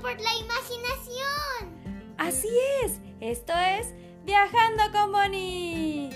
[0.00, 2.14] por la imaginación.
[2.18, 2.48] Así
[2.82, 6.10] es, esto es Viajando con Bonnie.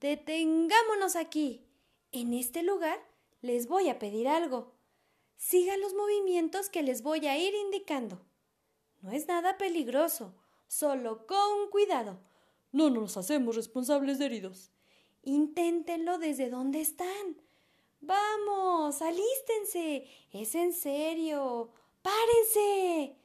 [0.00, 1.64] Detengámonos aquí.
[2.10, 2.98] En este lugar
[3.40, 4.74] les voy a pedir algo.
[5.36, 8.20] Sigan los movimientos que les voy a ir indicando.
[9.00, 10.34] No es nada peligroso,
[10.66, 12.20] solo con cuidado.
[12.72, 14.72] No nos hacemos responsables de heridos.
[15.22, 17.47] Inténtenlo desde donde están.
[18.00, 20.06] Vamos, alístense.
[20.32, 21.70] Es en serio.
[22.02, 23.16] Párense.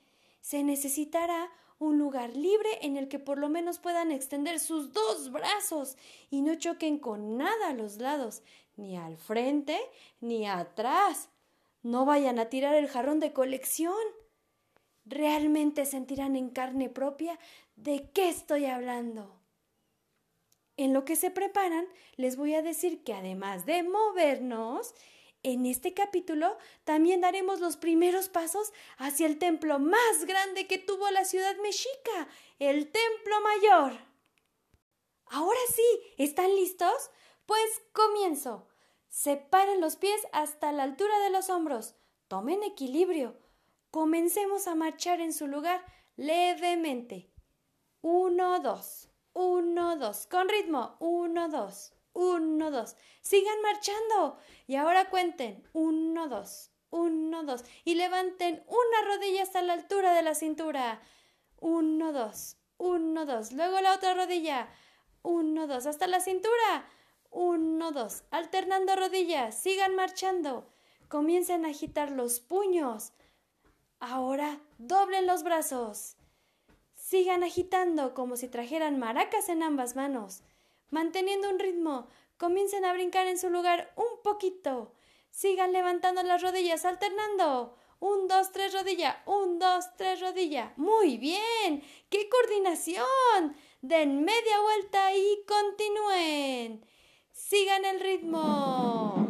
[0.41, 5.31] Se necesitará un lugar libre en el que por lo menos puedan extender sus dos
[5.31, 5.97] brazos
[6.29, 8.41] y no choquen con nada a los lados,
[8.77, 9.77] ni al frente
[10.21, 11.29] ni atrás.
[11.81, 13.95] No vayan a tirar el jarrón de colección.
[15.05, 17.37] Realmente sentirán en carne propia
[17.75, 19.42] de qué estoy hablando.
[20.75, 24.95] En lo que se preparan, les voy a decir que además de movernos,
[25.43, 31.09] en este capítulo también daremos los primeros pasos hacia el templo más grande que tuvo
[31.11, 32.27] la ciudad mexica,
[32.59, 33.99] el Templo Mayor.
[35.27, 37.11] Ahora sí, ¿están listos?
[37.45, 38.67] Pues comienzo.
[39.09, 41.95] Separen los pies hasta la altura de los hombros.
[42.27, 43.37] Tomen equilibrio.
[43.91, 45.85] Comencemos a marchar en su lugar
[46.15, 47.31] levemente.
[48.01, 49.12] Uno, dos.
[49.33, 50.27] Uno, dos.
[50.27, 50.95] Con ritmo.
[50.99, 51.93] Uno, dos.
[52.13, 52.95] Uno, dos.
[53.21, 54.37] Sigan marchando.
[54.67, 55.67] Y ahora cuenten.
[55.73, 56.71] Uno, dos.
[56.89, 57.63] Uno, dos.
[57.83, 61.01] Y levanten una rodilla hasta la altura de la cintura.
[61.59, 62.57] Uno, dos.
[62.77, 63.51] Uno, dos.
[63.51, 64.69] Luego la otra rodilla.
[65.23, 65.87] Uno, dos.
[65.87, 66.87] Hasta la cintura.
[67.31, 68.23] Uno, dos.
[68.29, 69.57] Alternando rodillas.
[69.59, 70.69] Sigan marchando.
[71.07, 73.13] Comiencen a agitar los puños.
[73.99, 76.17] Ahora doblen los brazos.
[77.13, 80.41] Sigan agitando como si trajeran maracas en ambas manos.
[80.89, 82.07] Manteniendo un ritmo,
[82.37, 84.95] comiencen a brincar en su lugar un poquito.
[85.29, 87.77] Sigan levantando las rodillas, alternando.
[87.99, 89.21] Un, dos, tres, rodilla.
[89.27, 90.73] Un, dos, tres, rodilla.
[90.75, 91.83] Muy bien.
[92.09, 93.55] ¡Qué coordinación!
[93.83, 96.83] Den media vuelta y continúen.
[97.31, 99.27] Sigan el ritmo.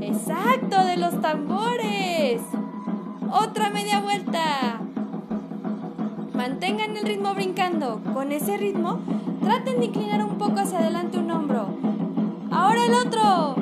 [0.00, 2.40] Exacto, de los tambores.
[3.32, 4.79] Otra media vuelta.
[6.40, 8.00] Mantengan el ritmo brincando.
[8.14, 9.00] Con ese ritmo,
[9.42, 11.68] traten de inclinar un poco hacia adelante un hombro.
[12.50, 13.56] Ahora el otro.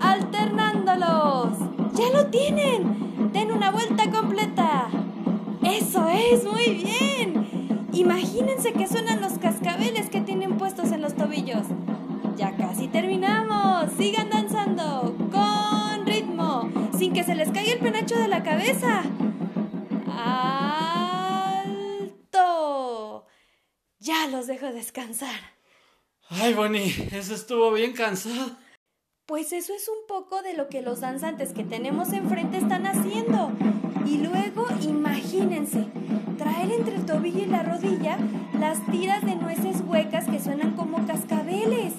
[0.00, 1.58] Alternándolos.
[1.94, 3.30] ¡Ya lo tienen!
[3.32, 4.88] Den una vuelta completa.
[5.62, 7.86] Eso es, muy bien.
[7.92, 11.68] Imagínense que suenan los cascabeles que tienen puestos en los tobillos.
[12.36, 13.92] Ya casi terminamos.
[13.96, 16.68] Sigan danzando con ritmo,
[16.98, 19.04] sin que se les caiga el penacho de la cabeza.
[24.58, 25.36] Dejo descansar.
[26.30, 28.56] Ay, Bonnie, eso estuvo bien cansado.
[29.26, 33.52] Pues eso es un poco de lo que los danzantes que tenemos enfrente están haciendo.
[34.04, 35.86] Y luego, imagínense,
[36.38, 38.18] traer entre el tobillo y la rodilla
[38.58, 41.92] las tiras de nueces huecas que suenan como cascabeles.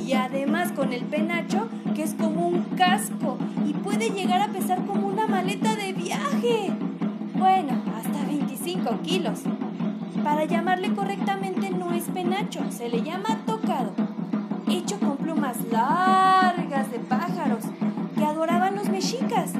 [0.00, 4.84] Y además con el penacho, que es como un casco y puede llegar a pesar
[4.86, 6.72] como una maleta de viaje.
[7.34, 9.40] Bueno, hasta 25 kilos.
[10.24, 11.51] Para llamarle correctamente
[12.12, 13.92] penacho, se le llama tocado,
[14.68, 17.64] hecho con plumas largas de pájaros
[18.16, 19.52] que adoraban los mexicas.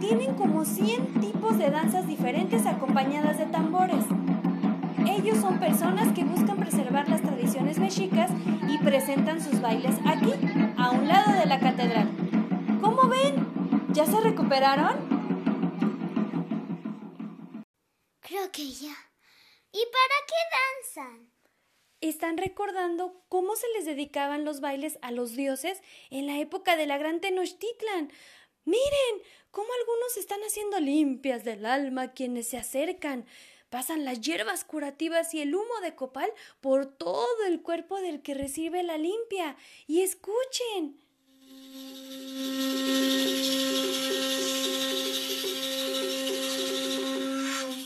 [0.00, 4.04] Tienen como 100 tipos de danzas diferentes acompañadas de tambores.
[5.06, 8.30] Ellos son personas que buscan preservar las tradiciones mexicas
[8.68, 10.32] y presentan sus bailes aquí,
[10.76, 12.08] a un lado de la catedral.
[12.80, 13.46] ¿Cómo ven?
[13.92, 14.96] ¿Ya se recuperaron?
[18.20, 18.94] Creo que ya.
[19.72, 21.32] ¿Y para qué danzan?
[22.02, 25.80] Están recordando cómo se les dedicaban los bailes a los dioses
[26.10, 28.10] en la época de la gran Tenochtitlan.
[28.64, 29.22] Miren
[29.52, 33.24] cómo algunos están haciendo limpias del alma quienes se acercan.
[33.70, 36.28] Pasan las hierbas curativas y el humo de copal
[36.60, 39.56] por todo el cuerpo del que recibe la limpia.
[39.86, 40.98] Y escuchen.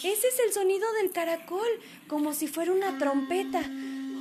[0.03, 1.69] Ese es el sonido del caracol,
[2.09, 3.63] como si fuera una trompeta.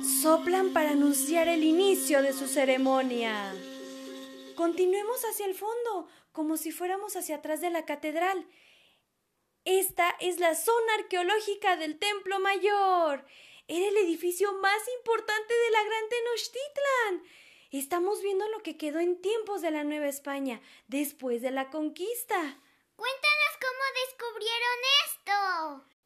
[0.04, 3.54] Soplan para anunciar el inicio de su ceremonia.
[4.54, 8.46] Continuemos hacia el fondo, como si fuéramos hacia atrás de la catedral.
[9.64, 13.26] Esta es la zona arqueológica del Templo Mayor.
[13.68, 17.22] Era el edificio más importante de la Gran Tenochtitlan.
[17.72, 22.36] Estamos viendo lo que quedó en tiempos de la Nueva España, después de la conquista.
[22.96, 25.96] Cuéntanos cómo descubrieron esto.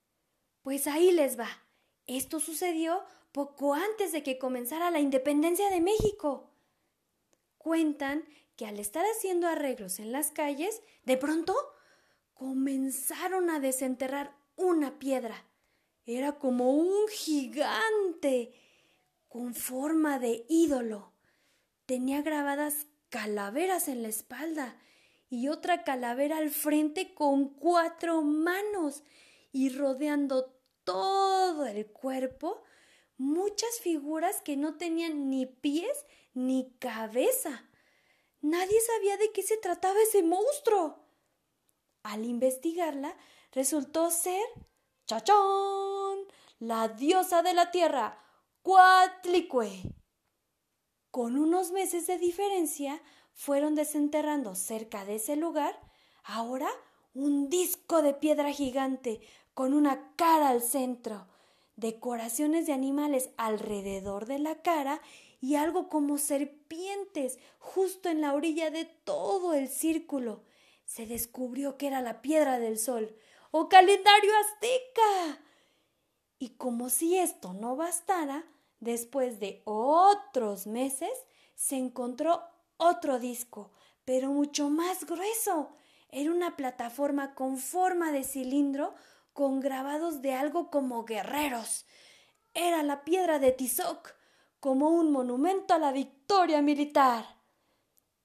[0.63, 1.67] Pues ahí les va.
[2.07, 6.51] Esto sucedió poco antes de que comenzara la independencia de México.
[7.59, 8.25] Cuentan
[8.57, 11.55] que al estar haciendo arreglos en las calles, de pronto
[12.35, 15.45] comenzaron a desenterrar una piedra.
[16.07, 18.53] Era como un gigante
[19.29, 21.13] con forma de ídolo.
[21.87, 24.77] Tenía grabadas calaveras en la espalda
[25.29, 29.05] y otra calavera al frente con cuatro manos
[29.53, 30.53] y rodeando
[30.85, 32.63] todo el cuerpo
[33.21, 37.69] muchas figuras que no tenían ni pies ni cabeza.
[38.41, 41.05] Nadie sabía de qué se trataba ese monstruo.
[42.03, 43.15] Al investigarla,
[43.53, 44.43] resultó ser
[45.07, 46.21] ¡Chachón!
[46.61, 48.25] La diosa de la tierra,
[48.63, 49.83] Cuatlicue.
[51.11, 53.03] Con unos meses de diferencia,
[53.35, 55.79] fueron desenterrando cerca de ese lugar
[56.25, 56.71] ahora
[57.13, 59.21] un disco de piedra gigante
[59.53, 61.27] con una cara al centro,
[61.81, 65.01] decoraciones de animales alrededor de la cara
[65.41, 70.45] y algo como serpientes justo en la orilla de todo el círculo.
[70.85, 73.17] Se descubrió que era la piedra del sol
[73.51, 75.43] o calendario azteca.
[76.39, 78.45] Y como si esto no bastara,
[78.81, 81.11] después de otros meses
[81.55, 82.43] se encontró
[82.77, 83.73] otro disco,
[84.05, 85.71] pero mucho más grueso.
[86.11, 88.95] Era una plataforma con forma de cilindro
[89.33, 91.87] con grabados de algo como guerreros.
[92.55, 94.15] Era la piedra de Tizoc,
[94.59, 97.41] como un monumento a la victoria militar.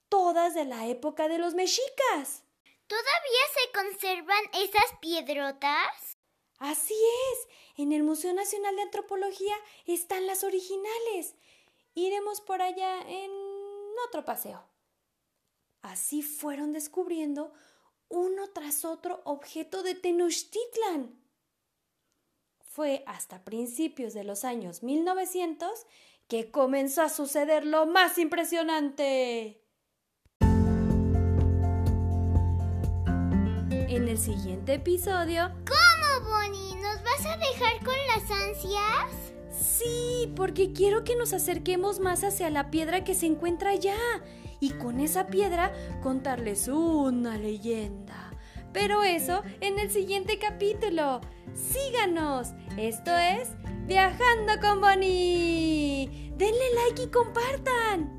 [0.10, 2.44] Todas de la época de los mexicas.
[2.88, 6.18] ¿Todavía se conservan esas piedrotas?
[6.60, 6.94] Así
[7.32, 7.48] es.
[7.78, 9.56] En el Museo Nacional de Antropología
[9.86, 11.36] están las originales.
[11.94, 13.32] Iremos por allá en
[14.08, 14.64] otro paseo.
[15.82, 17.54] Así fueron descubriendo
[18.16, 21.14] uno tras otro objeto de Tenochtitlan.
[22.60, 25.70] Fue hasta principios de los años 1900
[26.28, 29.62] que comenzó a suceder lo más impresionante.
[33.70, 35.52] En el siguiente episodio...
[35.68, 36.76] ¿Cómo, Bonnie?
[36.82, 39.12] ¿Nos vas a dejar con las ansias?
[39.52, 43.98] Sí, porque quiero que nos acerquemos más hacia la piedra que se encuentra allá
[44.60, 45.72] y con esa piedra
[46.02, 48.32] contarles una leyenda.
[48.74, 51.22] Pero eso en el siguiente capítulo.
[51.54, 52.50] Síganos.
[52.78, 53.50] Esto es
[53.86, 56.34] Viajando con Bonnie.
[56.36, 58.15] Denle like y compartan.